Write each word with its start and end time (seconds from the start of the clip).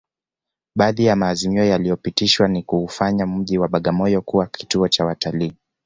Baadhi 0.75 1.05
ya 1.05 1.15
maazimio 1.15 1.63
yaliyopitishwa 1.65 2.47
ni 2.47 2.63
kuufanya 2.63 3.27
mji 3.27 3.57
wa 3.57 3.67
Bagamoyo 3.67 4.21
kuwa 4.21 4.47
kituo 4.47 4.87
cha 4.87 5.05
watalii 5.05 5.53